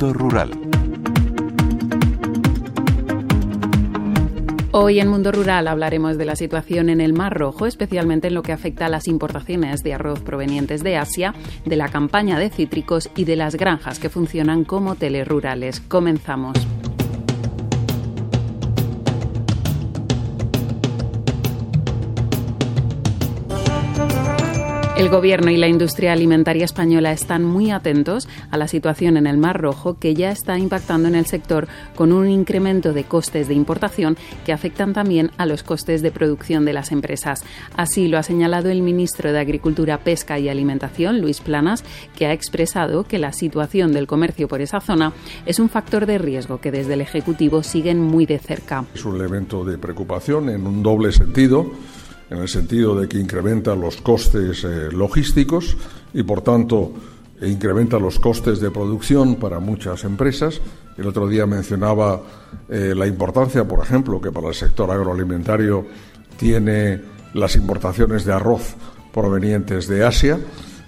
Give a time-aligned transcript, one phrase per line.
[0.00, 0.50] Rural.
[4.72, 8.42] Hoy en Mundo Rural hablaremos de la situación en el Mar Rojo, especialmente en lo
[8.42, 11.34] que afecta a las importaciones de arroz provenientes de Asia,
[11.66, 15.80] de la campaña de cítricos y de las granjas que funcionan como telerurales.
[15.80, 16.56] Comenzamos.
[25.00, 29.38] El Gobierno y la industria alimentaria española están muy atentos a la situación en el
[29.38, 33.54] Mar Rojo que ya está impactando en el sector con un incremento de costes de
[33.54, 37.42] importación que afectan también a los costes de producción de las empresas.
[37.74, 41.82] Así lo ha señalado el ministro de Agricultura, Pesca y Alimentación, Luis Planas,
[42.14, 45.14] que ha expresado que la situación del comercio por esa zona
[45.46, 48.84] es un factor de riesgo que desde el Ejecutivo siguen muy de cerca.
[48.94, 51.72] Es un elemento de preocupación en un doble sentido
[52.30, 55.76] en el sentido de que incrementa los costes eh, logísticos
[56.14, 56.92] y, por tanto,
[57.42, 60.60] incrementa los costes de producción para muchas empresas.
[60.96, 62.22] El otro día mencionaba
[62.68, 65.86] eh, la importancia, por ejemplo, que para el sector agroalimentario
[66.36, 67.00] tiene
[67.34, 68.74] las importaciones de arroz
[69.12, 70.38] provenientes de Asia.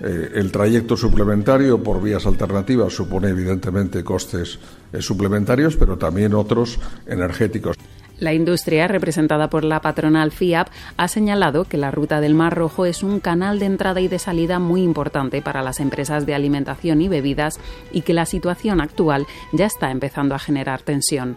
[0.00, 4.58] Eh, el trayecto suplementario por vías alternativas supone evidentemente costes
[5.00, 7.76] suplementarios, pero también otros energéticos.
[8.18, 12.86] La industria, representada por la patronal FIAP, ha señalado que la ruta del Mar Rojo
[12.86, 17.02] es un canal de entrada y de salida muy importante para las empresas de alimentación
[17.02, 17.60] y bebidas
[17.92, 21.36] y que la situación actual ya está empezando a generar tensión.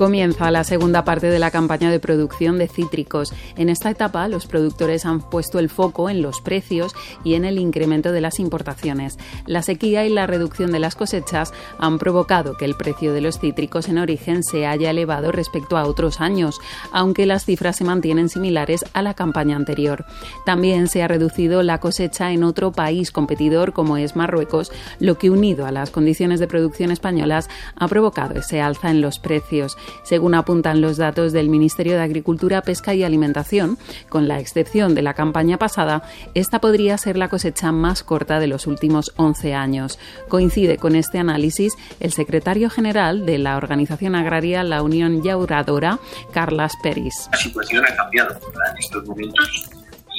[0.00, 3.34] Comienza la segunda parte de la campaña de producción de cítricos.
[3.54, 7.58] En esta etapa, los productores han puesto el foco en los precios y en el
[7.58, 9.18] incremento de las importaciones.
[9.44, 13.40] La sequía y la reducción de las cosechas han provocado que el precio de los
[13.40, 16.60] cítricos en origen se haya elevado respecto a otros años,
[16.92, 20.06] aunque las cifras se mantienen similares a la campaña anterior.
[20.46, 25.28] También se ha reducido la cosecha en otro país competidor como es Marruecos, lo que
[25.28, 30.34] unido a las condiciones de producción españolas ha provocado ese alza en los precios según
[30.34, 33.78] apuntan los datos del Ministerio de Agricultura, Pesca y Alimentación.
[34.08, 36.02] Con la excepción de la campaña pasada,
[36.34, 39.98] esta podría ser la cosecha más corta de los últimos 11 años.
[40.28, 45.98] Coincide con este análisis el secretario general de la organización agraria La Unión Yauradora,
[46.32, 47.28] Carlas Peris.
[47.32, 49.70] La situación ha cambiado en estos momentos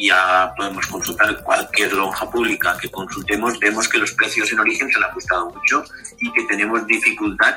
[0.01, 4.97] ya podemos consultar cualquier lonja pública que consultemos, vemos que los precios en origen se
[4.97, 5.83] han ajustado mucho
[6.19, 7.55] y que tenemos dificultad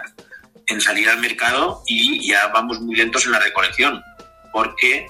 [0.66, 4.02] en salir al mercado y ya vamos muy lentos en la recolección,
[4.52, 5.06] porque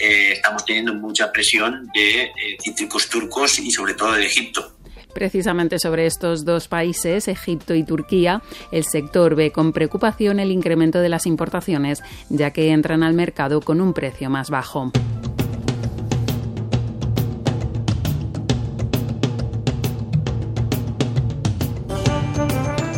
[0.00, 2.32] eh, estamos teniendo mucha presión de eh,
[2.62, 4.76] cítricos turcos y sobre todo de Egipto.
[5.14, 10.98] Precisamente sobre estos dos países, Egipto y Turquía, el sector ve con preocupación el incremento
[10.98, 14.90] de las importaciones, ya que entran al mercado con un precio más bajo.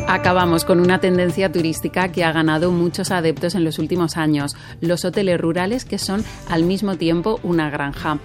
[0.09, 5.05] Acabamos con una tendencia turística que ha ganado muchos adeptos en los últimos años, los
[5.05, 8.21] hoteles rurales que son al mismo tiempo una granja.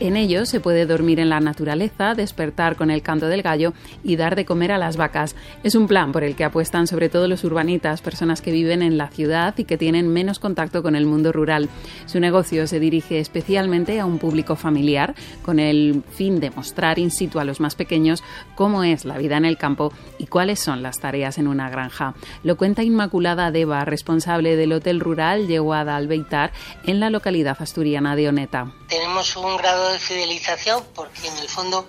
[0.00, 4.16] En ellos se puede dormir en la naturaleza, despertar con el canto del gallo y
[4.16, 5.36] dar de comer a las vacas.
[5.62, 8.96] Es un plan por el que apuestan sobre todo los urbanitas, personas que viven en
[8.96, 11.68] la ciudad y que tienen menos contacto con el mundo rural.
[12.06, 17.10] Su negocio se dirige especialmente a un público familiar, con el fin de mostrar in
[17.10, 18.24] situ a los más pequeños
[18.54, 22.14] cómo es la vida en el campo y cuáles son las tareas en una granja.
[22.42, 26.52] Lo cuenta Inmaculada Deva, responsable del Hotel Rural Yeguada Albeitar
[26.86, 28.72] en la localidad asturiana de Oneta.
[29.10, 31.84] Un grado de fidelización porque en el fondo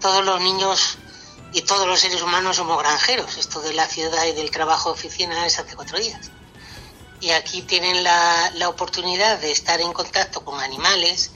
[0.00, 0.96] todos los niños
[1.52, 3.36] y todos los seres humanos somos granjeros.
[3.36, 6.30] Esto de la ciudad y del trabajo de oficina es hace cuatro días.
[7.20, 11.32] Y aquí tienen la, la oportunidad de estar en contacto con animales,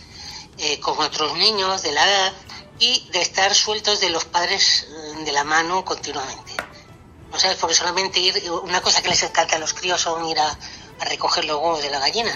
[0.56, 2.32] eh, con otros niños de la edad
[2.78, 6.54] y de estar sueltos de los padres eh, de la mano continuamente.
[7.30, 10.38] No sabes, porque solamente ir, una cosa que les encanta a los críos son ir
[10.38, 10.48] a,
[11.00, 12.34] a recoger los huevos de la gallina.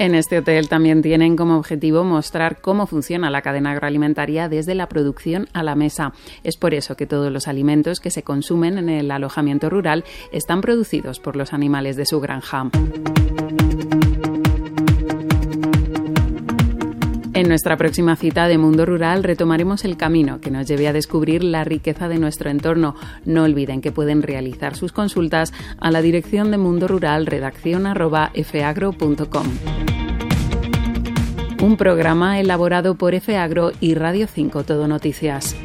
[0.00, 4.88] En este hotel también tienen como objetivo mostrar cómo funciona la cadena agroalimentaria desde la
[4.88, 6.14] producción a la mesa.
[6.42, 10.62] Es por eso que todos los alimentos que se consumen en el alojamiento rural están
[10.62, 12.70] producidos por los animales de su granja.
[17.50, 21.64] Nuestra próxima cita de Mundo Rural retomaremos el camino que nos lleve a descubrir la
[21.64, 22.94] riqueza de nuestro entorno.
[23.24, 27.82] No olviden que pueden realizar sus consultas a la dirección de Mundo Rural redacción
[28.44, 29.46] fagro.com.
[31.60, 35.56] Un programa elaborado por FAgro y Radio 5 Todo Noticias.